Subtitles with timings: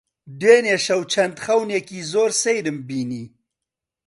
[0.39, 3.25] دوێنێ شەو چەند خەونێکی زۆر سەیرم بینی.